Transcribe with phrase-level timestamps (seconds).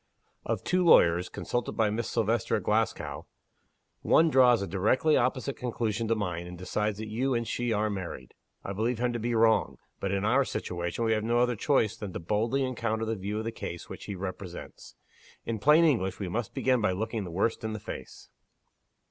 [0.43, 3.27] Of two lawyers, consulted by Miss Silvester at Glasgow,
[4.01, 7.87] one draws a directly opposite conclusion to mine, and decides that you and she are
[7.87, 8.33] married.
[8.63, 11.95] I believe him to be wrong, but in our situation, we have no other choice
[11.95, 14.95] than to boldly encounter the view of the case which he represents.
[15.45, 18.27] In plain English, we must begin by looking the worst in the face."